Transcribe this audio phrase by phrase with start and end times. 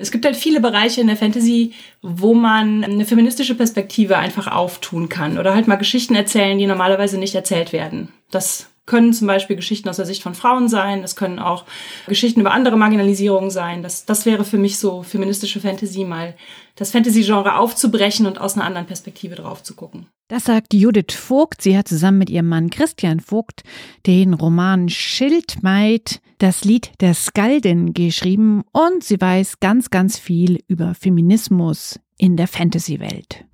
[0.00, 1.72] Es gibt halt viele Bereiche in der Fantasy,
[2.02, 7.18] wo man eine feministische Perspektive einfach auftun kann oder halt mal Geschichten erzählen, die normalerweise
[7.18, 8.08] nicht erzählt werden.
[8.30, 11.64] Das können zum Beispiel Geschichten aus der Sicht von Frauen sein, es können auch
[12.06, 13.82] Geschichten über andere Marginalisierungen sein.
[13.82, 16.34] Das, das wäre für mich so feministische Fantasy, mal
[16.76, 20.06] das Fantasy-Genre aufzubrechen und aus einer anderen Perspektive drauf zu gucken.
[20.28, 21.60] Das sagt Judith Vogt.
[21.60, 23.62] Sie hat zusammen mit ihrem Mann Christian Vogt
[24.06, 30.94] den Roman Schildmaid, das Lied der Skaldin geschrieben und sie weiß ganz, ganz viel über
[30.94, 33.44] Feminismus in der Fantasy-Welt.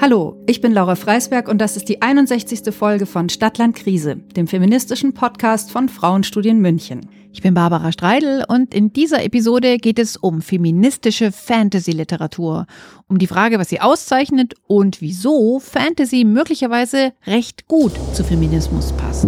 [0.00, 2.74] Hallo, ich bin Laura Freisberg und das ist die 61.
[2.74, 7.08] Folge von Stadtland Krise, dem feministischen Podcast von Frauenstudien München.
[7.34, 12.66] Ich bin Barbara Streidel und in dieser Episode geht es um feministische Fantasy-Literatur,
[13.08, 19.26] um die Frage, was sie auszeichnet und wieso Fantasy möglicherweise recht gut zu Feminismus passt.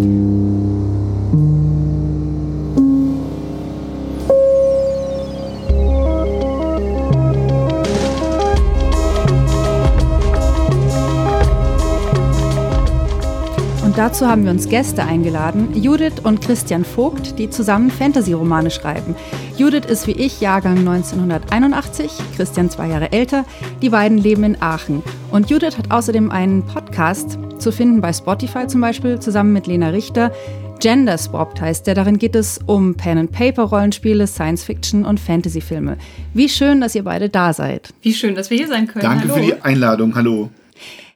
[13.96, 19.16] Dazu haben wir uns Gäste eingeladen, Judith und Christian Vogt, die zusammen Fantasy-Romane schreiben.
[19.56, 23.44] Judith ist wie ich Jahrgang 1981, Christian zwei Jahre älter.
[23.80, 25.02] Die beiden leben in Aachen.
[25.30, 29.88] Und Judith hat außerdem einen Podcast, zu finden bei Spotify zum Beispiel, zusammen mit Lena
[29.88, 30.30] Richter.
[30.78, 31.94] Gender Swapped heißt der.
[31.94, 35.96] Darin geht es um Pen-and-Paper-Rollenspiele, Science-Fiction und Fantasy-Filme.
[36.34, 37.94] Wie schön, dass ihr beide da seid.
[38.02, 39.02] Wie schön, dass wir hier sein können.
[39.02, 39.34] Danke Hallo.
[39.34, 40.14] für die Einladung.
[40.14, 40.50] Hallo.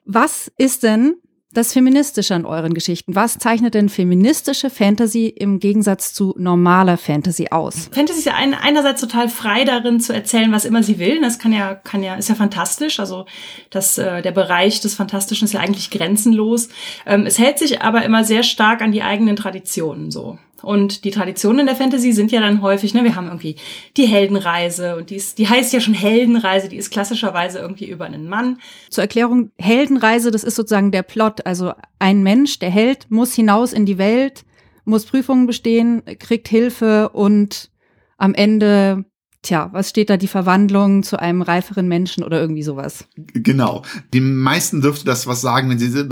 [0.06, 1.16] Was ist denn
[1.52, 3.16] das Feministische an euren Geschichten.
[3.16, 7.90] Was zeichnet denn feministische Fantasy im Gegensatz zu normaler Fantasy aus?
[7.92, 11.20] Fantasy ist ja ein, einerseits total frei darin zu erzählen, was immer sie will.
[11.20, 13.00] Das kann ja, kann ja, ist ja fantastisch.
[13.00, 13.26] Also
[13.70, 16.68] das, äh, der Bereich des Fantastischen ist ja eigentlich grenzenlos.
[17.04, 20.38] Ähm, es hält sich aber immer sehr stark an die eigenen Traditionen so.
[20.62, 23.56] Und die Traditionen in der Fantasy sind ja dann häufig, ne, wir haben irgendwie
[23.96, 28.04] die Heldenreise und die, ist, die heißt ja schon Heldenreise, die ist klassischerweise irgendwie über
[28.04, 28.58] einen Mann.
[28.90, 31.46] Zur Erklärung, Heldenreise, das ist sozusagen der Plot.
[31.46, 34.44] Also ein Mensch, der Held, muss hinaus in die Welt,
[34.84, 37.70] muss Prüfungen bestehen, kriegt Hilfe und
[38.18, 39.04] am Ende
[39.42, 43.06] Tja, was steht da die Verwandlung zu einem reiferen Menschen oder irgendwie sowas?
[43.16, 43.82] Genau.
[44.12, 46.06] Die meisten dürfte das was sagen, wenn sie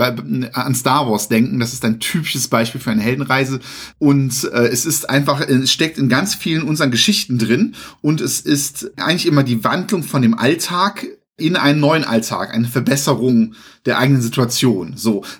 [0.53, 1.59] an Star Wars denken.
[1.59, 3.59] Das ist ein typisches Beispiel für eine Heldenreise.
[3.99, 7.75] Und äh, es ist einfach, es steckt in ganz vielen unseren Geschichten drin.
[8.01, 11.05] Und es ist eigentlich immer die Wandlung von dem Alltag
[11.39, 13.55] in einen neuen Alltag, eine Verbesserung
[13.85, 14.93] der eigenen Situation.
[14.95, 15.23] So.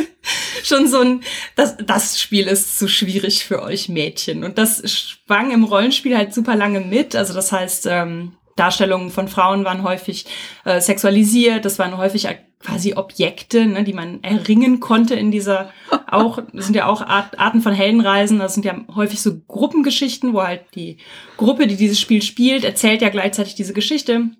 [0.64, 1.20] schon so ein,
[1.54, 4.44] das, das Spiel ist zu schwierig für euch Mädchen.
[4.44, 7.14] Und das schwang im Rollenspiel halt super lange mit.
[7.14, 10.26] Also das heißt, ähm, Darstellungen von Frauen waren häufig
[10.64, 12.26] äh, sexualisiert, das waren häufig
[12.58, 15.70] quasi Objekte, ne, die man erringen konnte in dieser
[16.10, 20.32] auch, das sind ja auch Art, Arten von Heldenreisen, das sind ja häufig so Gruppengeschichten,
[20.32, 20.96] wo halt die
[21.36, 24.30] Gruppe, die dieses Spiel spielt, erzählt ja gleichzeitig diese Geschichte.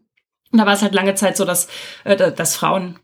[0.53, 1.69] Und da war es halt lange Zeit so, dass,
[2.05, 2.99] äh, dass Frauen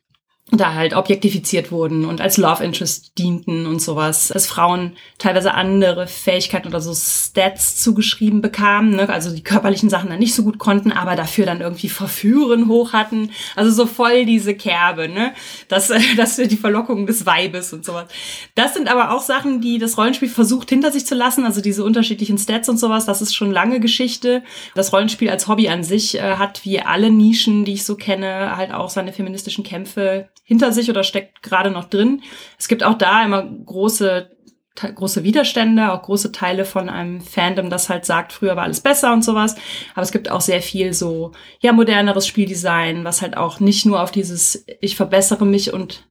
[0.58, 6.06] da halt objektifiziert wurden und als Love Interest dienten und sowas, dass Frauen teilweise andere
[6.06, 9.08] Fähigkeiten oder so Stats zugeschrieben bekamen, ne?
[9.08, 12.92] also die körperlichen Sachen dann nicht so gut konnten, aber dafür dann irgendwie Verführen hoch
[12.92, 15.32] hatten, also so voll diese Kerbe, ne,
[15.68, 18.08] das, das die Verlockung des Weibes und sowas.
[18.54, 21.84] Das sind aber auch Sachen, die das Rollenspiel versucht hinter sich zu lassen, also diese
[21.84, 24.42] unterschiedlichen Stats und sowas, das ist schon lange Geschichte.
[24.74, 28.56] Das Rollenspiel als Hobby an sich äh, hat wie alle Nischen, die ich so kenne,
[28.56, 32.22] halt auch seine feministischen Kämpfe hinter sich oder steckt gerade noch drin.
[32.58, 34.30] Es gibt auch da immer große
[34.74, 39.12] große Widerstände, auch große Teile von einem Fandom, das halt sagt, früher war alles besser
[39.12, 39.54] und sowas.
[39.94, 44.02] Aber es gibt auch sehr viel so, ja, moderneres Spieldesign, was halt auch nicht nur
[44.02, 46.08] auf dieses, ich verbessere mich und,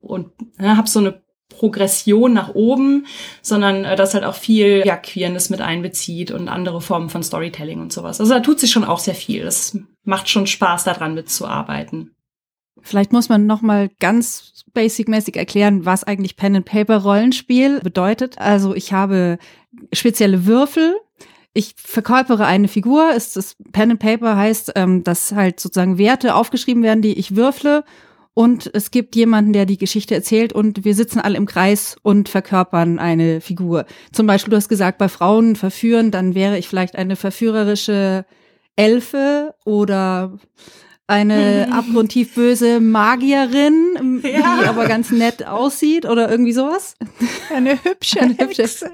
[0.00, 3.06] und ja, habe so eine Progression nach oben,
[3.40, 7.80] sondern äh, das halt auch viel ja, Queerness mit einbezieht und andere Formen von Storytelling
[7.80, 8.20] und sowas.
[8.20, 9.44] Also da tut sich schon auch sehr viel.
[9.44, 12.16] Das macht schon Spaß, daran mitzuarbeiten.
[12.82, 18.38] Vielleicht muss man noch mal ganz basic-mäßig erklären, was eigentlich Pen and Paper Rollenspiel bedeutet.
[18.38, 19.38] Also ich habe
[19.92, 20.96] spezielle Würfel.
[21.54, 23.12] Ich verkörpere eine Figur.
[23.12, 27.84] Ist Pen and Paper heißt, ähm, dass halt sozusagen Werte aufgeschrieben werden, die ich würfle.
[28.34, 32.30] Und es gibt jemanden, der die Geschichte erzählt und wir sitzen alle im Kreis und
[32.30, 33.84] verkörpern eine Figur.
[34.10, 38.24] Zum Beispiel, du hast gesagt, bei Frauen verführen, dann wäre ich vielleicht eine verführerische
[38.74, 40.38] Elfe oder
[41.06, 44.58] eine abgrundtief böse Magierin, ja.
[44.60, 46.94] die aber ganz nett aussieht oder irgendwie sowas.
[47.54, 48.62] Eine hübsche, eine hübsche.
[48.62, 48.90] Hexe.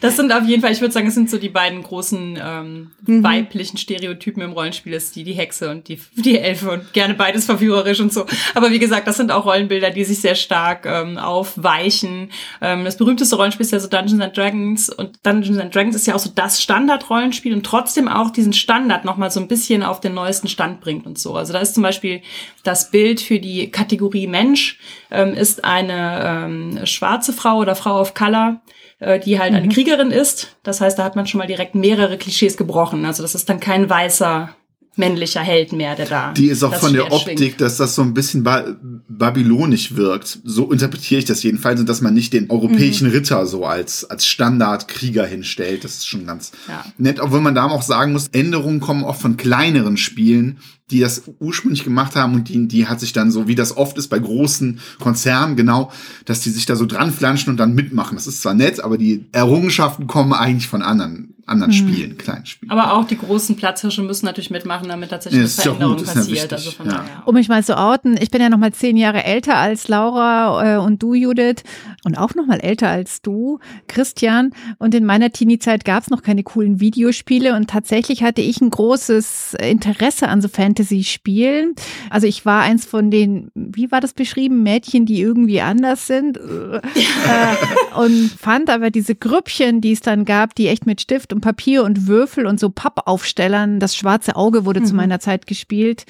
[0.00, 2.90] Das sind auf jeden Fall, ich würde sagen, es sind so die beiden großen ähm,
[3.06, 3.22] mhm.
[3.22, 7.44] weiblichen Stereotypen im Rollenspiel, ist die die Hexe und die die Elfe und gerne beides
[7.44, 8.26] verführerisch und so.
[8.54, 12.30] Aber wie gesagt, das sind auch Rollenbilder, die sich sehr stark ähm, aufweichen.
[12.60, 16.06] Ähm, das berühmteste Rollenspiel ist ja so Dungeons and Dragons und Dungeons and Dragons ist
[16.06, 20.00] ja auch so das Standard-Rollenspiel und trotzdem auch diesen Standard nochmal so ein bisschen auf
[20.00, 21.34] den neuesten Stand bringt und so.
[21.34, 22.22] Also da ist zum Beispiel
[22.62, 24.78] das Bild für die Kategorie Mensch
[25.10, 28.60] ähm, ist eine ähm, schwarze Frau oder Frau of Color,
[29.00, 29.58] die halt mhm.
[29.58, 30.56] eine Kriegerin ist.
[30.62, 33.04] Das heißt, da hat man schon mal direkt mehrere Klischees gebrochen.
[33.04, 34.54] Also das ist dann kein weißer
[35.00, 36.32] männlicher Held mehr, der da.
[36.32, 37.60] Die ist auch von der Optik, schwingt.
[37.60, 38.76] dass das so ein bisschen ba
[39.08, 40.38] babylonisch wirkt.
[40.44, 43.14] So interpretiere ich das jedenfalls und dass man nicht den europäischen mhm.
[43.14, 45.84] Ritter so als, als Standardkrieger hinstellt.
[45.84, 46.84] Das ist schon ganz ja.
[46.96, 50.58] nett, obwohl man da auch sagen muss, Änderungen kommen oft von kleineren Spielen,
[50.90, 53.96] die das ursprünglich gemacht haben und die, die hat sich dann so, wie das oft
[53.98, 55.92] ist bei großen Konzernen, genau,
[56.24, 58.16] dass die sich da so dran flanschen und dann mitmachen.
[58.16, 61.76] Das ist zwar nett, aber die Errungenschaften kommen eigentlich von anderen, anderen mhm.
[61.76, 62.70] Spielen, kleinen Spielen.
[62.70, 66.52] Aber auch die großen Platzhirsche müssen natürlich mitmachen, damit tatsächlich ja, eine Veränderung passiert.
[66.52, 66.92] Also von ja.
[66.92, 67.22] daher.
[67.26, 70.76] Um mich mal zu outen, ich bin ja noch mal zehn Jahre älter als Laura
[70.76, 71.62] äh, und du, Judith,
[72.04, 74.50] und auch noch mal älter als du, Christian.
[74.78, 78.70] Und in meiner Teenie-Zeit gab es noch keine coolen Videospiele und tatsächlich hatte ich ein
[78.70, 81.74] großes Interesse an so Fantasy Fantasy spielen.
[82.10, 86.36] Also ich war eins von den, wie war das beschrieben, Mädchen, die irgendwie anders sind.
[86.38, 86.80] äh,
[87.96, 91.84] und fand aber diese Grüppchen, die es dann gab, die echt mit Stift und Papier
[91.84, 94.86] und Würfel und so Pappaufstellern, das schwarze Auge wurde mhm.
[94.86, 96.04] zu meiner Zeit gespielt.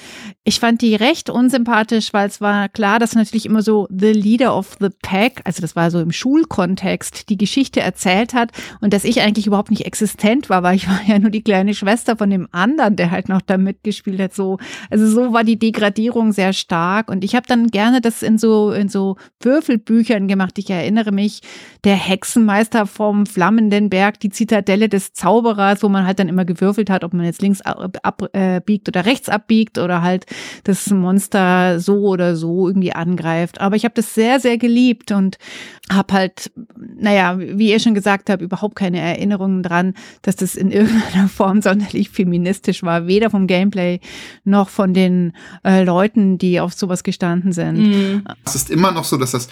[0.44, 4.56] Ich fand die recht unsympathisch, weil es war klar, dass natürlich immer so the leader
[4.56, 8.50] of the pack, also das war so im Schulkontext, die Geschichte erzählt hat
[8.80, 11.74] und dass ich eigentlich überhaupt nicht existent war, weil ich war ja nur die kleine
[11.74, 14.34] Schwester von dem anderen, der halt noch da mitgespielt hat.
[14.34, 14.58] So
[14.90, 17.10] also so war die Degradierung sehr stark.
[17.10, 20.58] Und ich habe dann gerne das in so, in so Würfelbüchern gemacht.
[20.58, 21.40] Ich erinnere mich,
[21.84, 26.90] der Hexenmeister vom Flammenden Berg, die Zitadelle des Zauberers, wo man halt dann immer gewürfelt
[26.90, 30.26] hat, ob man jetzt links abbiegt äh, oder rechts abbiegt oder halt
[30.64, 33.60] das Monster so oder so irgendwie angreift.
[33.60, 35.38] Aber ich habe das sehr, sehr geliebt und
[35.92, 40.70] habe halt, naja, wie ihr schon gesagt habt, überhaupt keine Erinnerungen dran, dass das in
[40.72, 44.00] irgendeiner Form sonderlich feministisch war, weder vom Gameplay
[44.44, 45.32] noch von den
[45.64, 47.78] äh, Leuten, die auf sowas gestanden sind.
[47.78, 48.24] Mhm.
[48.44, 49.48] Es ist immer noch so, dass das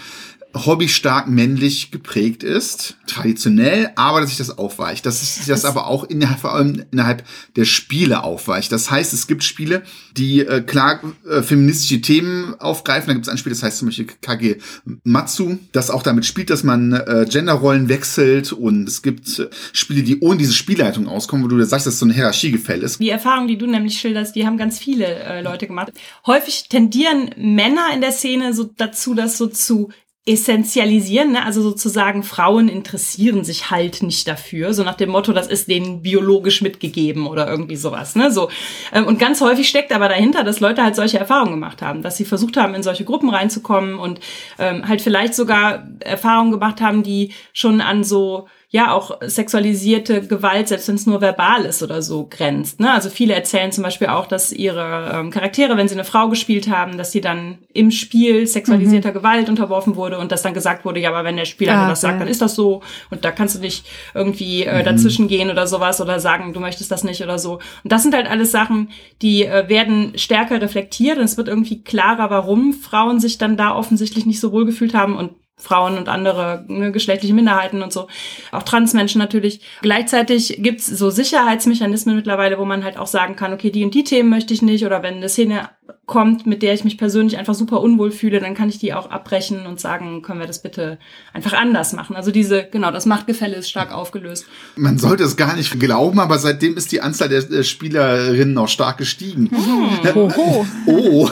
[0.55, 5.05] hobbystark männlich geprägt ist, traditionell, aber dass sich das aufweicht.
[5.05, 7.23] Dass sich das, das aber auch innerhalb, vor allem innerhalb
[7.55, 8.71] der Spiele aufweicht.
[8.71, 9.83] Das heißt, es gibt Spiele,
[10.17, 13.07] die äh, klar äh, feministische Themen aufgreifen.
[13.07, 14.57] Da gibt es ein Spiel, das heißt zum Beispiel Kage
[15.03, 20.01] Matsu, das auch damit spielt, dass man äh, Genderrollen wechselt und es gibt äh, Spiele,
[20.01, 22.99] die ohne diese Spielleitung auskommen, wo du sagst, dass so ein Hierarchiegefälle ist.
[22.99, 25.91] Die Erfahrung, die du nämlich schilderst, die haben ganz viele äh, Leute gemacht.
[26.25, 29.89] Häufig tendieren Männer in der Szene so dazu, das so zu
[30.29, 31.43] essentialisieren, ne?
[31.43, 36.03] also sozusagen Frauen interessieren sich halt nicht dafür, so nach dem Motto, das ist denen
[36.03, 38.49] biologisch mitgegeben oder irgendwie sowas, ne, so.
[38.93, 42.17] Ähm, und ganz häufig steckt aber dahinter, dass Leute halt solche Erfahrungen gemacht haben, dass
[42.17, 44.19] sie versucht haben, in solche Gruppen reinzukommen und
[44.59, 50.67] ähm, halt vielleicht sogar Erfahrungen gemacht haben, die schon an so ja auch sexualisierte Gewalt,
[50.67, 52.79] selbst wenn es nur verbal ist oder so, grenzt.
[52.79, 52.91] Ne?
[52.93, 56.69] Also viele erzählen zum Beispiel auch, dass ihre ähm, Charaktere, wenn sie eine Frau gespielt
[56.69, 59.13] haben, dass sie dann im Spiel sexualisierter mhm.
[59.13, 62.01] Gewalt unterworfen wurde und dass dann gesagt wurde, ja, aber wenn der Spieler ah, das
[62.01, 62.19] sagt, ja.
[62.19, 64.85] dann ist das so und da kannst du nicht irgendwie äh, mhm.
[64.85, 67.53] dazwischen gehen oder sowas oder sagen, du möchtest das nicht oder so.
[67.83, 68.89] Und das sind halt alles Sachen,
[69.23, 73.75] die äh, werden stärker reflektiert und es wird irgendwie klarer, warum Frauen sich dann da
[73.75, 78.07] offensichtlich nicht so wohl gefühlt haben und Frauen und andere ne, geschlechtliche Minderheiten und so,
[78.51, 79.61] auch Transmenschen natürlich.
[79.81, 84.05] Gleichzeitig gibt's so Sicherheitsmechanismen mittlerweile, wo man halt auch sagen kann, okay, die und die
[84.05, 85.69] Themen möchte ich nicht oder wenn eine Szene
[86.05, 89.11] kommt, mit der ich mich persönlich einfach super unwohl fühle, dann kann ich die auch
[89.11, 90.97] abbrechen und sagen, können wir das bitte
[91.33, 92.15] einfach anders machen.
[92.15, 94.45] Also diese, genau, das Machtgefälle ist stark aufgelöst.
[94.75, 98.97] Man sollte es gar nicht glauben, aber seitdem ist die Anzahl der Spielerinnen auch stark
[98.97, 99.49] gestiegen.
[99.51, 100.15] Hm.
[100.15, 101.29] Oh, oh,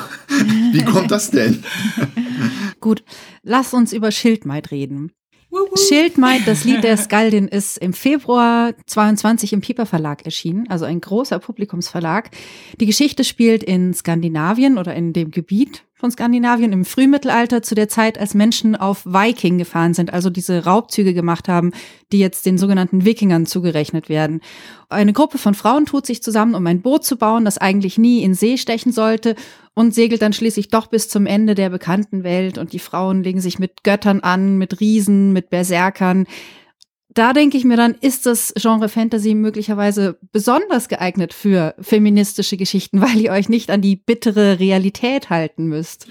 [0.71, 1.63] wie kommt das denn?
[2.79, 3.03] Gut,
[3.43, 5.11] lass uns über Schildmaid reden.
[5.75, 11.01] Schildmaid, das Lied der Skaldin, ist im Februar 22 im Piper Verlag erschienen, also ein
[11.01, 12.31] großer Publikumsverlag.
[12.79, 17.89] Die Geschichte spielt in Skandinavien oder in dem Gebiet von Skandinavien im Frühmittelalter zu der
[17.89, 21.71] Zeit, als Menschen auf Viking gefahren sind, also diese Raubzüge gemacht haben,
[22.11, 24.41] die jetzt den sogenannten Wikingern zugerechnet werden.
[24.89, 28.21] Eine Gruppe von Frauen tut sich zusammen, um ein Boot zu bauen, das eigentlich nie
[28.21, 29.35] in See stechen sollte
[29.73, 33.41] und segelt dann schließlich doch bis zum Ende der bekannten Welt und die Frauen legen
[33.41, 36.27] sich mit Göttern an, mit Riesen, mit Berserkern
[37.17, 43.01] da denke ich mir dann, ist das Genre Fantasy möglicherweise besonders geeignet für feministische Geschichten,
[43.01, 46.07] weil ihr euch nicht an die bittere Realität halten müsst.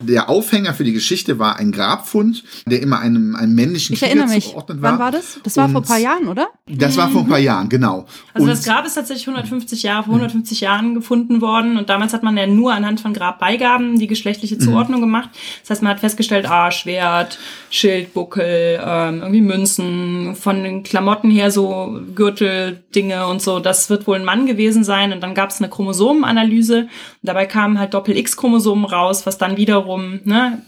[0.00, 4.26] Der Aufhänger für die Geschichte war ein Grabfund, der immer einem, einem männlichen ich Krieger
[4.26, 4.92] zugeordnet war.
[4.92, 5.40] Wann war das?
[5.42, 6.48] Das war Und vor ein paar Jahren, oder?
[6.66, 8.06] Das war vor ein paar Jahren, genau.
[8.34, 11.78] Also und das Grab ist tatsächlich 150 Jahre, vor 150 Jahren gefunden worden.
[11.78, 14.60] Und damals hat man ja nur anhand von Grabbeigaben die geschlechtliche mhm.
[14.60, 15.04] Zuordnung mhm.
[15.04, 15.30] gemacht.
[15.62, 17.38] Das heißt, man hat festgestellt, ah, Schwert,
[17.70, 23.88] Schild, Buckel, ähm, irgendwie Münzen, von von den Klamotten her so Gürteldinge und so, das
[23.88, 25.12] wird wohl ein Mann gewesen sein.
[25.12, 26.88] Und dann gab es eine Chromosomenanalyse.
[27.22, 30.62] Dabei kamen halt Doppel-X-Chromosomen raus, was dann wiederum ne,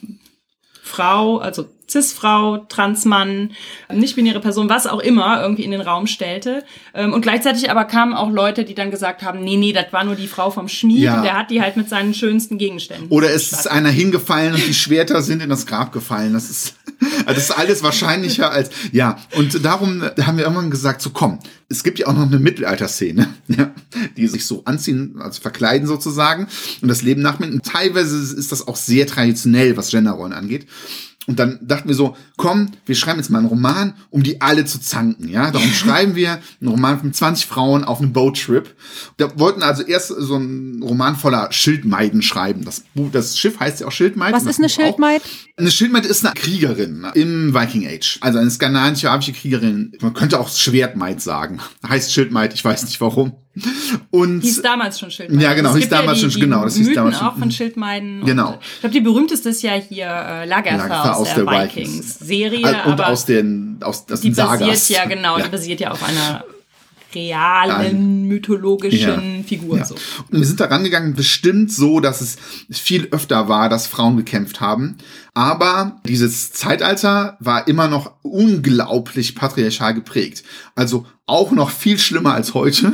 [0.85, 3.53] Frau, also Cis-Frau, Transmann,
[3.93, 6.65] nicht-binäre Person, was auch immer irgendwie in den Raum stellte.
[6.95, 10.05] Ähm, und gleichzeitig aber kamen auch Leute, die dann gesagt haben, nee, nee, das war
[10.05, 11.23] nur die Frau vom Schmied, ja.
[11.23, 13.09] der hat die halt mit seinen schönsten Gegenständen.
[13.09, 16.33] Oder es ist einer hingefallen und die Schwerter sind in das Grab gefallen.
[16.33, 16.75] Das ist,
[17.27, 19.19] das ist alles wahrscheinlicher als, ja.
[19.37, 23.29] Und darum haben wir irgendwann gesagt, so komm, es gibt ja auch noch eine Mittelalterszene,
[23.49, 23.71] ja,
[24.17, 26.47] die sich so anziehen, also verkleiden sozusagen
[26.81, 27.63] und das Leben nachmachen.
[27.63, 30.67] Teilweise ist das auch sehr traditionell, was Genderrollen angeht.
[31.27, 34.65] Und dann dachten wir so, komm, wir schreiben jetzt mal einen Roman, um die alle
[34.65, 35.51] zu zanken, ja.
[35.51, 38.75] Darum schreiben wir einen Roman mit 20 Frauen auf einem Boattrip.
[39.19, 42.65] Da wollten also erst so einen Roman voller Schildmeiden schreiben.
[42.65, 44.35] Das, Buch, das Schiff heißt ja auch Schildmeid.
[44.35, 45.23] Was ist eine Schildmeid?
[45.23, 48.19] Eine Schildmeid ist eine Kriegerin im Viking Age.
[48.21, 49.93] Also eine skandinavische Kriegerin.
[50.01, 51.61] Man könnte auch Schwertmeid sagen.
[51.87, 53.35] Heißt Schildmeid, ich weiß nicht warum.
[54.11, 55.43] Und hieß damals schon Schildmeiden.
[55.43, 57.27] Ja, genau, hieß damals ja die, schon, genau, das hieß damals schon.
[57.27, 58.25] auch von Schildmeiden.
[58.25, 58.59] Genau.
[58.63, 62.19] ich glaube, die berühmte ist ja hier äh, Lagertha, Lagertha aus, aus, der, der Vikings
[62.19, 64.61] Serie, also, und aber aus den aus, aus die den Sagas.
[64.61, 65.45] basiert ja genau, ja.
[65.45, 66.45] die basiert ja auf einer
[67.15, 69.79] realen, mythologischen ja, Figur.
[69.79, 69.85] Ja.
[69.85, 69.95] So.
[70.31, 72.37] Und wir sind da rangegangen, bestimmt so, dass es
[72.71, 74.97] viel öfter war, dass Frauen gekämpft haben.
[75.35, 80.45] Aber dieses Zeitalter war immer noch unglaublich patriarchal geprägt.
[80.75, 82.93] Also auch noch viel schlimmer als heute.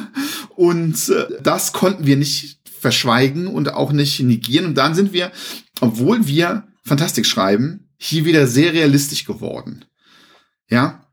[0.57, 4.67] Und äh, das konnten wir nicht verschweigen und auch nicht negieren.
[4.67, 5.33] Und dann sind wir,
[5.81, 9.85] obwohl wir Fantastik schreiben, hier wieder sehr realistisch geworden.
[10.71, 11.08] Ja,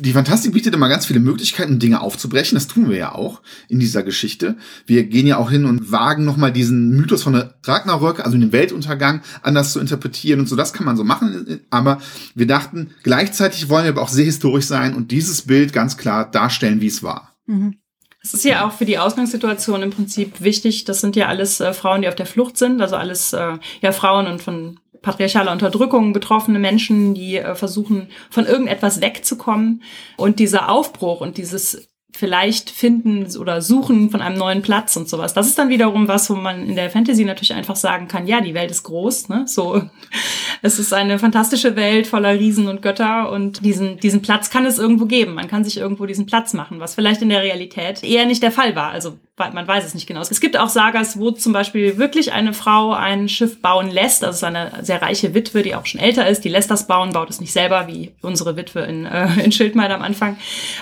[0.00, 2.56] die Fantastik bietet immer ganz viele Möglichkeiten, Dinge aufzubrechen.
[2.56, 4.56] Das tun wir ja auch in dieser Geschichte.
[4.86, 8.52] Wir gehen ja auch hin und wagen nochmal diesen Mythos von der Ragnarök, also den
[8.52, 10.56] Weltuntergang, anders zu interpretieren und so.
[10.56, 11.60] Das kann man so machen.
[11.70, 12.00] Aber
[12.34, 16.30] wir dachten, gleichzeitig wollen wir aber auch sehr historisch sein und dieses Bild ganz klar
[16.30, 17.36] darstellen, wie es war.
[17.46, 17.76] Mhm.
[18.22, 20.84] Ist ja auch für die Ausgangssituation im Prinzip wichtig.
[20.84, 23.92] Das sind ja alles äh, Frauen, die auf der Flucht sind, also alles äh, ja
[23.92, 29.82] Frauen und von patriarchaler Unterdrückung betroffene Menschen, die äh, versuchen, von irgendetwas wegzukommen.
[30.16, 31.89] Und dieser Aufbruch und dieses
[32.20, 35.32] vielleicht finden oder suchen von einem neuen Platz und sowas.
[35.32, 38.42] Das ist dann wiederum was, wo man in der Fantasy natürlich einfach sagen kann, ja,
[38.42, 39.44] die Welt ist groß, ne?
[39.46, 39.82] So,
[40.62, 44.78] es ist eine fantastische Welt voller Riesen und Götter und diesen, diesen Platz kann es
[44.78, 45.32] irgendwo geben.
[45.32, 48.52] Man kann sich irgendwo diesen Platz machen, was vielleicht in der Realität eher nicht der
[48.52, 48.90] Fall war.
[48.90, 49.16] Also
[49.48, 50.20] man weiß es nicht genau.
[50.20, 54.22] Es gibt auch Sagas, wo zum Beispiel wirklich eine Frau ein Schiff bauen lässt.
[54.22, 56.44] Also eine sehr reiche Witwe, die auch schon älter ist.
[56.44, 59.90] Die lässt das bauen, baut es nicht selber, wie unsere Witwe in, äh, in Schildmeid
[59.90, 60.36] am Anfang.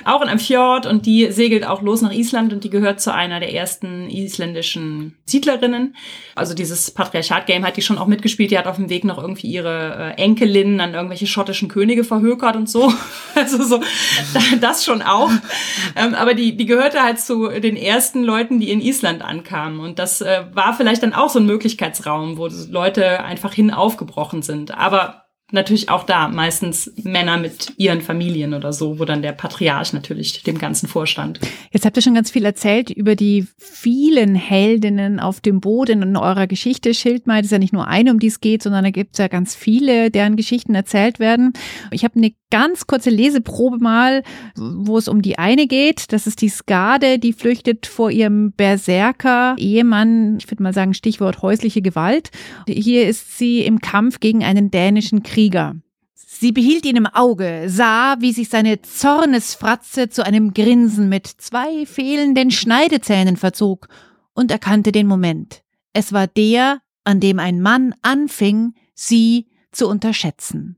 [0.04, 3.12] Auch in einem Fjord und die segelt auch los nach Island und die gehört zu
[3.12, 5.96] einer der ersten isländischen Siedlerinnen.
[6.34, 8.50] Also dieses Patriarchat-Game hat die schon auch mitgespielt.
[8.50, 12.56] Die hat auf dem Weg noch irgendwie ihre äh, Enkelin an irgendwelche schottischen Könige verhökert
[12.56, 12.92] und so.
[13.34, 13.80] Also so,
[14.60, 15.30] das schon auch.
[15.94, 19.78] Ähm, aber die, die gehörte halt zu den ersten Leuten, die in Island ankamen.
[19.78, 24.42] Und das äh, war vielleicht dann auch so ein Möglichkeitsraum, wo Leute einfach hin aufgebrochen
[24.42, 24.76] sind.
[24.76, 29.94] Aber natürlich auch da meistens Männer mit ihren Familien oder so, wo dann der Patriarch
[29.94, 31.40] natürlich dem Ganzen vorstand.
[31.70, 36.16] Jetzt habt ihr schon ganz viel erzählt über die vielen Heldinnen auf dem Boden in
[36.16, 36.92] eurer Geschichte.
[36.92, 39.28] Schildmeid ist ja nicht nur eine, um die es geht, sondern da gibt es ja
[39.28, 41.54] ganz viele, deren Geschichten erzählt werden.
[41.92, 44.22] Ich habe eine ganz kurze Leseprobe mal,
[44.56, 46.12] wo es um die eine geht.
[46.12, 50.36] Das ist die Skade, die flüchtet vor ihrem Berserker Ehemann.
[50.38, 52.30] Ich würde mal sagen Stichwort häusliche Gewalt.
[52.66, 55.76] Hier ist sie im Kampf gegen einen dänischen Krieg Krieger.
[56.14, 61.86] Sie behielt ihn im Auge, sah, wie sich seine Zornesfratze zu einem Grinsen mit zwei
[61.86, 63.86] fehlenden Schneidezähnen verzog
[64.34, 65.62] und erkannte den Moment.
[65.92, 70.76] Es war der, an dem ein Mann anfing, sie zu unterschätzen.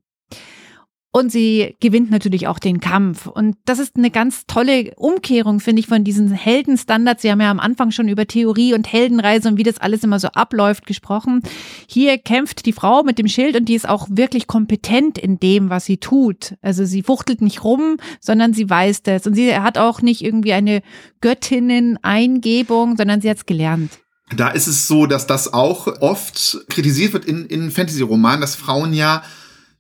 [1.13, 3.27] Und sie gewinnt natürlich auch den Kampf.
[3.27, 7.23] Und das ist eine ganz tolle Umkehrung, finde ich, von diesen Heldenstandards.
[7.23, 10.21] Sie haben ja am Anfang schon über Theorie und Heldenreise und wie das alles immer
[10.21, 11.43] so abläuft gesprochen.
[11.89, 15.69] Hier kämpft die Frau mit dem Schild und die ist auch wirklich kompetent in dem,
[15.69, 16.55] was sie tut.
[16.63, 19.27] Also sie fuchtelt nicht rum, sondern sie weiß das.
[19.27, 20.81] Und sie hat auch nicht irgendwie eine
[21.21, 23.99] Göttinnen-Eingebung, sondern sie hat es gelernt.
[24.37, 28.93] Da ist es so, dass das auch oft kritisiert wird in, in Fantasy-Romanen, dass Frauen
[28.93, 29.25] ja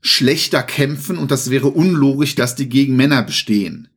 [0.00, 3.88] schlechter kämpfen und das wäre unlogisch, dass die gegen Männer bestehen.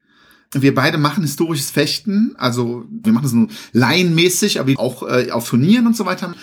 [0.51, 5.49] Wir beide machen historisches Fechten, also wir machen es nur laienmäßig, aber auch äh, auf
[5.49, 6.35] Turnieren und so weiter.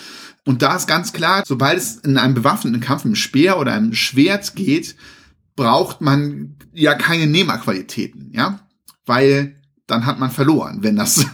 [0.45, 3.73] Und da ist ganz klar, sobald es in einem bewaffneten Kampf mit einem Speer oder
[3.73, 4.95] einem Schwert geht,
[5.55, 8.59] braucht man ja keine Nehmerqualitäten, ja,
[9.05, 11.25] weil dann hat man verloren, wenn das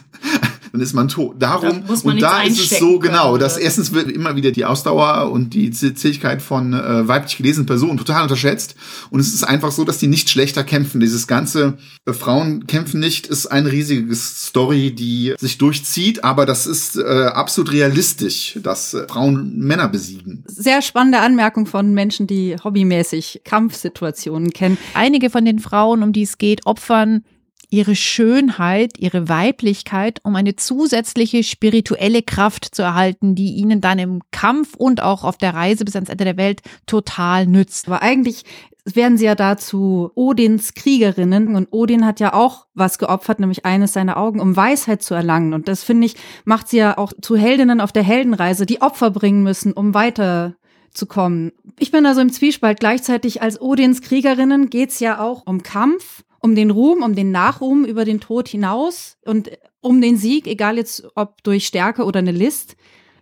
[0.71, 1.35] dann ist man tot.
[1.39, 5.31] Darum, da und da ist es so genau, dass erstens wird immer wieder die Ausdauer
[5.31, 8.75] und die Zähigkeit von äh, weiblich gelesenen Personen total unterschätzt.
[9.09, 10.99] Und es ist einfach so, dass die nicht schlechter kämpfen.
[10.99, 16.67] Dieses ganze äh, Frauen kämpfen nicht ist eine riesige Story, die sich durchzieht, aber das
[16.67, 20.43] ist äh, absolut realistisch, dass äh, Frauen Männer besiegen.
[20.47, 24.77] Sehr spannende Anmerkung von Menschen, die hobbymäßig Kampfsituationen kennen.
[24.93, 27.23] Einige von den Frauen, um die es geht, opfern
[27.69, 34.21] ihre Schönheit, ihre Weiblichkeit, um eine zusätzliche spirituelle Kraft zu erhalten, die ihnen dann im
[34.31, 37.87] Kampf und auch auf der Reise bis ans Ende der Welt total nützt.
[37.87, 38.43] Aber eigentlich
[38.85, 43.93] werden sie ja dazu Odins Kriegerinnen und Odin hat ja auch was geopfert, nämlich eines
[43.93, 45.53] seiner Augen, um Weisheit zu erlangen.
[45.53, 49.11] Und das finde ich, macht sie ja auch zu Heldinnen auf der Heldenreise, die Opfer
[49.11, 50.55] bringen müssen, um weiter
[50.93, 51.51] zu kommen.
[51.77, 52.79] Ich bin also im Zwiespalt.
[52.79, 57.83] Gleichzeitig als Odins Kriegerinnen geht's ja auch um Kampf um den Ruhm, um den Nachruhm
[57.83, 62.31] über den Tod hinaus und um den Sieg, egal jetzt ob durch Stärke oder eine
[62.31, 62.77] List.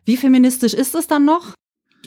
[0.05, 1.55] Wie feministisch ist es dann noch?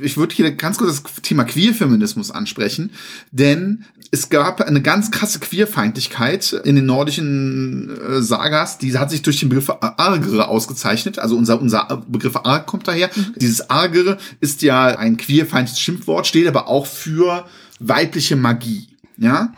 [0.01, 2.93] Ich würde hier ganz kurz das Thema Queerfeminismus ansprechen,
[3.33, 8.79] denn es gab eine ganz krasse Queerfeindlichkeit in den nordischen äh, Sagas.
[8.79, 11.19] Die hat sich durch den Begriff Argere ausgezeichnet.
[11.19, 13.11] Also unser, unser Begriff Arg kommt daher.
[13.13, 13.35] Mhm.
[13.41, 17.45] Dieses Argere ist ja ein queerfeindliches Schimpfwort, steht aber auch für
[17.81, 18.87] weibliche Magie.
[19.17, 19.53] Ja?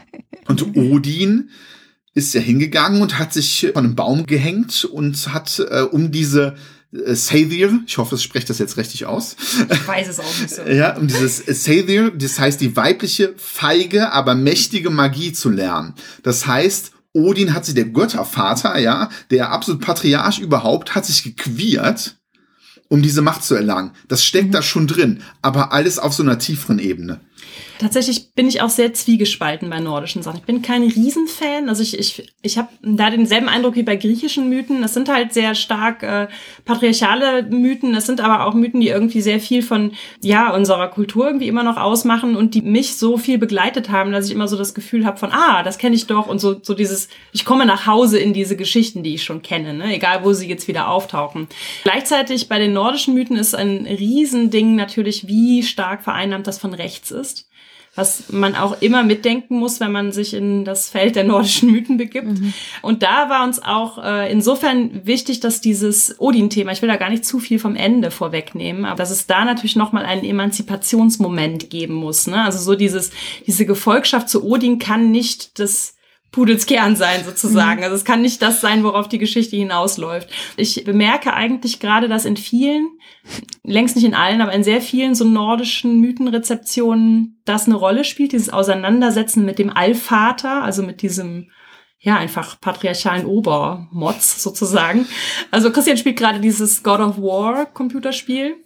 [0.50, 1.50] Und Odin
[2.12, 6.56] ist ja hingegangen und hat sich von einem Baum gehängt und hat äh, um diese
[6.92, 9.36] äh, Sathir, ich hoffe, ich spreche das jetzt richtig aus.
[9.70, 10.62] Ich weiß es auch nicht so.
[10.68, 15.94] ja, um dieses Sathir, das heißt die weibliche, feige, aber mächtige Magie zu lernen.
[16.24, 22.16] Das heißt, Odin hat sich, der Göttervater, ja, der absolut Patriarch überhaupt, hat sich gequert,
[22.88, 23.92] um diese Macht zu erlangen.
[24.08, 24.52] Das steckt mhm.
[24.52, 27.20] da schon drin, aber alles auf so einer tieferen Ebene.
[27.80, 30.36] Tatsächlich bin ich auch sehr zwiegespalten bei nordischen Sachen.
[30.36, 31.70] Ich bin kein Riesenfan.
[31.70, 34.84] Also ich, ich, ich habe da denselben Eindruck wie bei griechischen Mythen.
[34.84, 36.28] Es sind halt sehr stark äh,
[36.66, 37.94] patriarchale Mythen.
[37.94, 41.62] Es sind aber auch Mythen, die irgendwie sehr viel von ja unserer Kultur irgendwie immer
[41.62, 45.06] noch ausmachen und die mich so viel begleitet haben, dass ich immer so das Gefühl
[45.06, 48.18] habe von ah, das kenne ich doch und so so dieses ich komme nach Hause
[48.18, 49.94] in diese Geschichten, die ich schon kenne, ne?
[49.94, 51.48] egal wo sie jetzt wieder auftauchen.
[51.84, 57.10] Gleichzeitig bei den nordischen Mythen ist ein Riesending natürlich, wie stark vereinnahmt das von rechts
[57.10, 57.46] ist
[58.00, 61.98] was man auch immer mitdenken muss, wenn man sich in das Feld der nordischen Mythen
[61.98, 62.28] begibt.
[62.28, 62.54] Mhm.
[62.80, 67.10] Und da war uns auch äh, insofern wichtig, dass dieses Odin-Thema, ich will da gar
[67.10, 71.94] nicht zu viel vom Ende vorwegnehmen, aber dass es da natürlich nochmal einen Emanzipationsmoment geben
[71.94, 72.26] muss.
[72.26, 72.42] Ne?
[72.42, 73.10] Also so dieses,
[73.46, 75.94] diese Gefolgschaft zu Odin kann nicht das
[76.30, 77.78] Pudels Kern sein sozusagen.
[77.78, 77.84] Mhm.
[77.84, 80.28] Also es kann nicht das sein, worauf die Geschichte hinausläuft.
[80.56, 82.88] Ich bemerke eigentlich gerade, dass in vielen,
[83.64, 88.32] längst nicht in allen, aber in sehr vielen so nordischen Mythenrezeptionen das eine Rolle spielt,
[88.32, 91.50] dieses Auseinandersetzen mit dem Allvater, also mit diesem
[92.02, 95.06] ja, einfach patriarchalen Obermods sozusagen.
[95.50, 98.56] Also Christian spielt gerade dieses God of War Computerspiel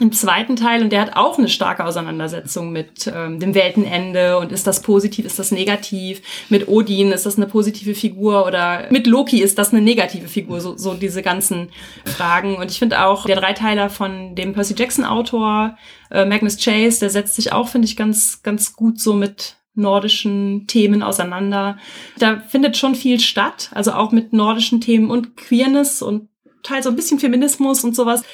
[0.00, 4.52] im zweiten Teil und der hat auch eine starke Auseinandersetzung mit ähm, dem Weltenende und
[4.52, 6.22] ist das positiv, ist das negativ?
[6.48, 10.60] Mit Odin ist das eine positive Figur oder mit Loki ist das eine negative Figur?
[10.60, 11.70] So, so diese ganzen
[12.04, 12.56] Fragen.
[12.56, 15.76] Und ich finde auch der Dreiteiler von dem Percy Jackson Autor
[16.10, 20.66] äh, Magnus Chase, der setzt sich auch, finde ich, ganz ganz gut so mit nordischen
[20.66, 21.78] Themen auseinander.
[22.18, 26.28] Da findet schon viel statt, also auch mit nordischen Themen und Queerness und
[26.62, 28.24] teils so ein bisschen Feminismus und sowas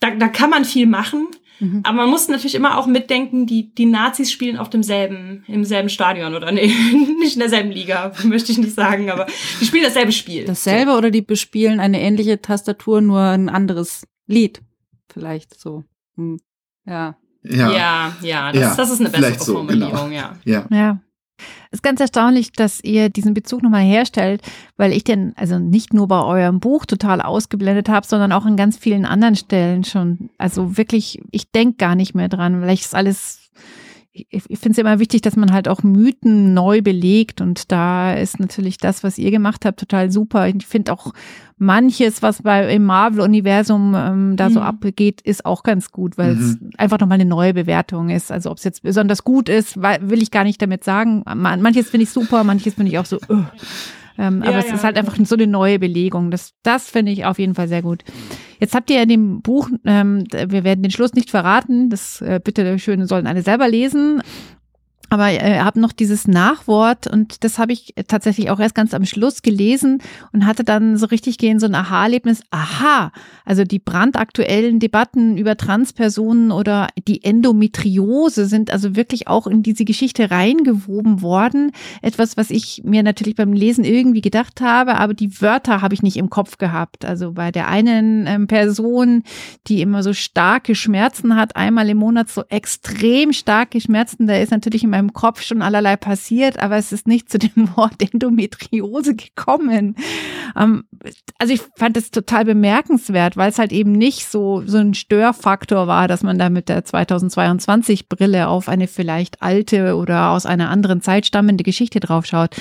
[0.00, 1.28] da, da kann man viel machen.
[1.60, 1.80] Mhm.
[1.84, 5.88] Aber man muss natürlich immer auch mitdenken, die, die Nazis spielen auf demselben, im selben
[5.88, 6.66] Stadion oder nee,
[7.20, 9.26] nicht in derselben Liga, möchte ich nicht sagen, aber
[9.60, 10.44] die spielen dasselbe Spiel.
[10.44, 10.98] Dasselbe so.
[10.98, 14.62] oder die bespielen eine ähnliche Tastatur, nur ein anderes Lied.
[15.12, 15.84] Vielleicht so.
[16.16, 16.38] Hm.
[16.86, 17.16] Ja.
[17.46, 19.88] Ja, ja, ja, das, ja, das ist eine bessere so, genau.
[19.90, 20.30] Formulierung, genau.
[20.44, 20.66] ja.
[20.70, 20.76] ja.
[20.76, 21.00] Ja.
[21.74, 24.42] Ist ganz erstaunlich, dass ihr diesen Bezug nochmal herstellt,
[24.76, 28.56] weil ich den also nicht nur bei eurem Buch total ausgeblendet habe, sondern auch an
[28.56, 30.30] ganz vielen anderen Stellen schon.
[30.38, 33.50] Also wirklich, ich denke gar nicht mehr dran, weil ich es alles
[34.14, 38.38] ich finde es immer wichtig, dass man halt auch Mythen neu belegt und da ist
[38.38, 40.46] natürlich das, was ihr gemacht habt, total super.
[40.46, 41.12] Ich finde auch
[41.58, 44.52] manches, was bei im Marvel-Universum ähm, da mhm.
[44.52, 46.70] so abgeht, ist auch ganz gut, weil es mhm.
[46.78, 48.30] einfach nochmal eine neue Bewertung ist.
[48.30, 51.24] Also ob es jetzt besonders gut ist, will ich gar nicht damit sagen.
[51.34, 53.18] Manches finde ich super, manches finde ich auch so.
[53.28, 53.42] Uh.
[54.18, 54.74] Ähm, ja, aber es ja.
[54.74, 56.30] ist halt einfach so eine neue Belegung.
[56.30, 58.04] Das, das finde ich auf jeden Fall sehr gut.
[58.60, 62.40] Jetzt habt ihr in dem Buch, ähm, wir werden den Schluss nicht verraten, das äh,
[62.42, 64.22] bitte schön sollen alle selber lesen.
[65.14, 69.04] Aber äh, habe noch dieses Nachwort und das habe ich tatsächlich auch erst ganz am
[69.04, 72.42] Schluss gelesen und hatte dann so richtig gehen so ein Aha-Erlebnis.
[72.50, 73.12] Aha,
[73.44, 79.84] also die brandaktuellen Debatten über Transpersonen oder die Endometriose sind also wirklich auch in diese
[79.84, 81.70] Geschichte reingewoben worden.
[82.02, 86.02] Etwas, was ich mir natürlich beim Lesen irgendwie gedacht habe, aber die Wörter habe ich
[86.02, 87.04] nicht im Kopf gehabt.
[87.04, 89.22] Also bei der einen ähm, Person,
[89.68, 94.50] die immer so starke Schmerzen hat, einmal im Monat so extrem starke Schmerzen, da ist
[94.50, 98.00] natürlich in meinem meinem Kopf schon allerlei passiert, aber es ist nicht zu dem Wort
[98.00, 99.96] Endometriose gekommen.
[100.56, 100.84] Ähm,
[101.38, 105.86] also ich fand es total bemerkenswert, weil es halt eben nicht so, so ein Störfaktor
[105.86, 110.70] war, dass man da mit der 2022 Brille auf eine vielleicht alte oder aus einer
[110.70, 112.56] anderen Zeit stammende Geschichte draufschaut.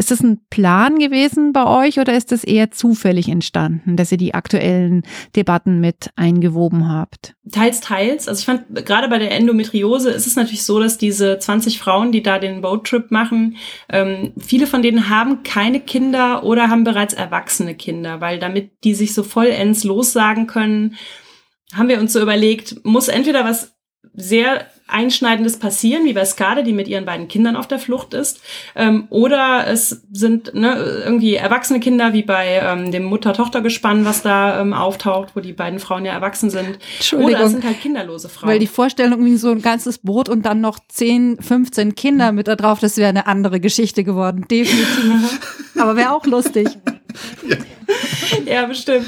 [0.00, 4.16] Ist das ein Plan gewesen bei euch oder ist das eher zufällig entstanden, dass ihr
[4.16, 5.02] die aktuellen
[5.36, 7.34] Debatten mit eingewoben habt?
[7.52, 8.26] Teils, teils.
[8.26, 12.12] Also ich fand, gerade bei der Endometriose ist es natürlich so, dass diese 20 Frauen,
[12.12, 13.58] die da den Boattrip machen,
[13.90, 18.94] ähm, viele von denen haben keine Kinder oder haben bereits erwachsene Kinder, weil damit die
[18.94, 20.96] sich so vollends lossagen können,
[21.74, 23.74] haben wir uns so überlegt, muss entweder was
[24.14, 28.40] sehr Einschneidendes passieren, wie bei Skade, die mit ihren beiden Kindern auf der Flucht ist.
[28.74, 34.60] Ähm, oder es sind ne, irgendwie erwachsene Kinder, wie bei ähm, dem Mutter-Tochter-Gespann, was da
[34.60, 36.78] ähm, auftaucht, wo die beiden Frauen ja erwachsen sind.
[37.12, 38.50] Oder es sind halt kinderlose Frauen.
[38.50, 42.48] Weil die Vorstellung irgendwie so ein ganzes Boot und dann noch 10, 15 Kinder mit
[42.48, 44.44] da drauf, das wäre eine andere Geschichte geworden.
[44.50, 45.40] Definitiv.
[45.78, 46.68] Aber wäre auch lustig.
[47.48, 47.56] Ja.
[48.46, 49.06] ja, bestimmt.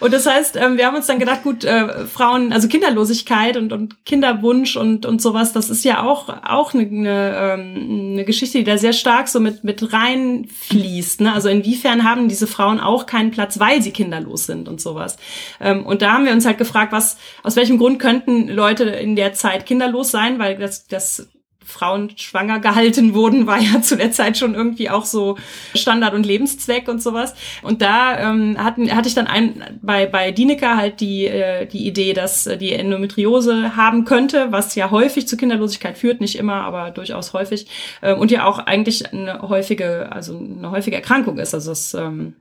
[0.00, 3.72] Und das heißt, ähm, wir haben uns dann gedacht, gut, äh, Frauen, also Kinderlosigkeit und,
[3.72, 8.58] und Kinderwunsch und, und sowas, das ist ja auch, auch eine, eine, ähm, eine Geschichte,
[8.58, 11.20] die da sehr stark so mit, mit reinfließt.
[11.22, 11.32] Ne?
[11.32, 15.16] Also inwiefern haben diese Frauen auch keinen Platz, weil sie kinderlos sind und sowas.
[15.60, 19.16] Ähm, und da haben wir uns halt gefragt, was, aus welchem Grund könnten Leute in
[19.16, 21.28] der Zeit kinderlos sein, weil das, das
[21.66, 25.36] Frauen schwanger gehalten wurden, war ja zu der Zeit schon irgendwie auch so
[25.74, 27.34] Standard und Lebenszweck und sowas.
[27.62, 31.86] Und da ähm, hatten, hatte ich dann ein, bei, bei Dieneker halt die, äh, die
[31.86, 36.90] Idee, dass die Endometriose haben könnte, was ja häufig zu Kinderlosigkeit führt, nicht immer, aber
[36.90, 37.66] durchaus häufig.
[38.00, 41.52] Äh, und ja auch eigentlich eine häufige, also eine häufige Erkrankung ist.
[41.52, 42.36] Also das ähm,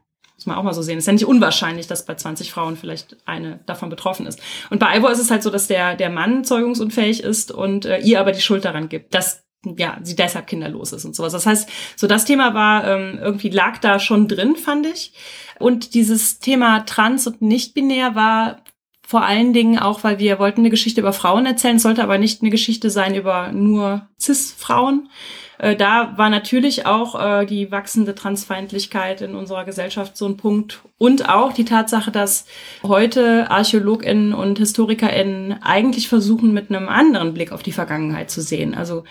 [0.46, 0.98] muss man auch mal so sehen.
[0.98, 4.40] Ist ja nicht unwahrscheinlich, dass bei 20 Frauen vielleicht eine davon betroffen ist.
[4.70, 8.00] Und bei Ivor ist es halt so, dass der, der Mann zeugungsunfähig ist und äh,
[8.00, 9.44] ihr aber die Schuld daran gibt, dass
[9.78, 11.34] ja, sie deshalb kinderlos ist und sowas.
[11.34, 15.14] Das heißt, so das Thema war ähm, irgendwie lag da schon drin, fand ich.
[15.58, 18.62] Und dieses Thema trans und nicht binär war
[19.08, 22.42] vor allen Dingen auch, weil wir wollten eine Geschichte über Frauen erzählen, sollte aber nicht
[22.42, 25.10] eine Geschichte sein über nur Cis-Frauen,
[25.58, 30.82] äh, da war natürlich auch äh, die wachsende Transfeindlichkeit in unserer Gesellschaft so ein Punkt.
[30.98, 32.46] Und auch die Tatsache, dass
[32.84, 38.76] heute ArchäologInnen und HistorikerInnen eigentlich versuchen, mit einem anderen Blick auf die Vergangenheit zu sehen.
[38.76, 39.04] Also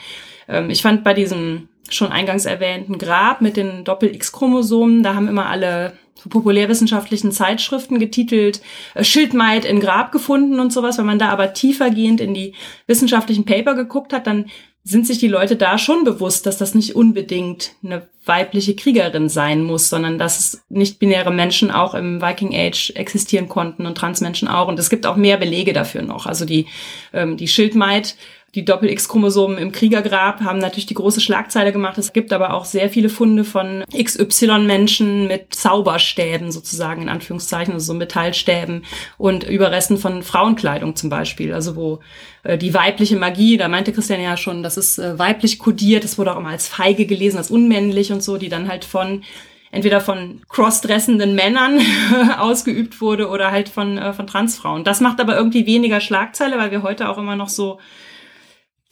[0.49, 5.03] ähm, ich fand bei diesem schon eingangs erwähnten Grab mit den Doppel-X-Chromosomen.
[5.03, 5.93] Da haben immer alle
[6.29, 8.63] populärwissenschaftlichen Zeitschriften getitelt
[8.95, 10.99] äh, Schildmaid in Grab gefunden und sowas.
[10.99, 12.55] Wenn man da aber tiefergehend in die
[12.87, 14.47] wissenschaftlichen Paper geguckt hat, dann
[14.87, 19.65] sind sich die Leute da schon bewusst, dass das nicht unbedingt eine weibliche Kriegerin sein
[19.65, 24.69] muss, sondern dass nicht-binäre Menschen auch im Viking Age existieren konnten und Transmenschen auch.
[24.69, 26.27] Und es gibt auch mehr Belege dafür noch.
[26.27, 26.67] Also die,
[27.15, 28.15] ähm, die Schildmaid
[28.55, 31.99] die Doppel-X-Chromosomen im Kriegergrab haben natürlich die große Schlagzeile gemacht.
[31.99, 37.93] Es gibt aber auch sehr viele Funde von XY-Menschen mit Zauberstäben sozusagen, in Anführungszeichen, also
[37.93, 38.85] so Metallstäben
[39.19, 41.53] und Überresten von Frauenkleidung zum Beispiel.
[41.53, 41.99] Also wo
[42.45, 46.17] äh, die weibliche Magie, da meinte Christian ja schon, das ist äh, weiblich kodiert, das
[46.17, 49.25] wurde auch immer als feige gelesen, als unmännlich und so, die dann halt von
[49.73, 51.81] entweder von crossdressenden Männern
[52.39, 54.85] ausgeübt wurde oder halt von, äh, von Transfrauen.
[54.85, 57.81] Das macht aber irgendwie weniger Schlagzeile, weil wir heute auch immer noch so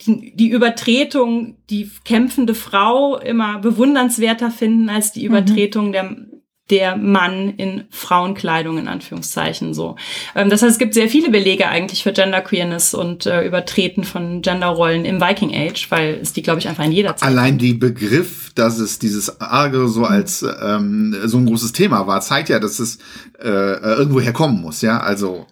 [0.05, 5.37] die, die Übertretung, die kämpfende Frau immer bewundernswerter finden als die mhm.
[5.37, 5.93] Übertretung mhm.
[5.93, 6.17] der
[6.71, 9.97] der Mann in Frauenkleidung in Anführungszeichen so.
[10.35, 14.41] Ähm, das heißt, es gibt sehr viele Belege eigentlich für Genderqueerness und äh, Übertreten von
[14.43, 17.29] Genderrollen im Viking Age, weil es die, glaube ich, einfach in jeder Zeit.
[17.29, 20.07] Allein die Begriff, dass es dieses Arge so mhm.
[20.07, 22.99] als ähm, so ein großes Thema war, zeigt ja, dass es
[23.39, 24.99] äh, irgendwo herkommen muss, ja.
[25.01, 25.47] Also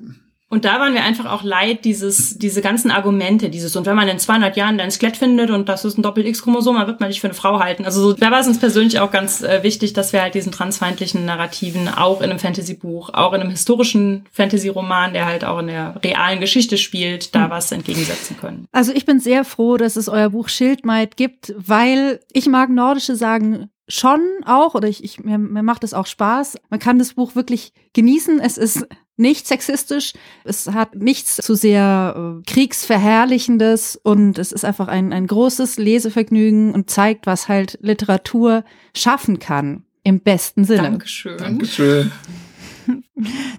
[0.53, 4.09] und da waren wir einfach auch leid, dieses, diese ganzen Argumente, dieses, und wenn man
[4.09, 7.21] in 200 Jahren dein Skelett findet und das ist ein Doppel-X-Chromosom, dann wird man dich
[7.21, 7.85] für eine Frau halten.
[7.85, 10.51] Also so, da war es uns persönlich auch ganz äh, wichtig, dass wir halt diesen
[10.51, 15.69] transfeindlichen Narrativen auch in einem Fantasy-Buch, auch in einem historischen Fantasy-Roman, der halt auch in
[15.69, 17.51] der realen Geschichte spielt, da hm.
[17.51, 18.67] was entgegensetzen können.
[18.73, 23.15] Also ich bin sehr froh, dass es euer Buch Schildmaid gibt, weil ich mag nordische
[23.15, 26.59] Sagen schon auch, oder ich, ich mir, mir macht es auch Spaß.
[26.71, 28.41] Man kann das Buch wirklich genießen.
[28.41, 28.87] Es ist
[29.21, 30.13] nicht sexistisch.
[30.45, 36.73] Es hat nichts zu sehr äh, kriegsverherrlichendes und es ist einfach ein, ein großes Lesevergnügen
[36.73, 39.85] und zeigt, was halt Literatur schaffen kann.
[40.03, 40.83] Im besten Sinne.
[40.83, 41.39] Dankeschön.
[41.39, 42.13] Dankeschön.